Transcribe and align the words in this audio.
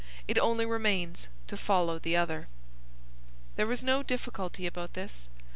It 0.27 0.39
only 0.39 0.65
remains 0.65 1.27
to 1.45 1.55
follow 1.55 1.99
the 1.99 2.15
other." 2.15 2.47
There 3.55 3.67
was 3.67 3.83
no 3.83 4.01
difficulty 4.01 4.65
about 4.65 4.93
this. 4.95 5.29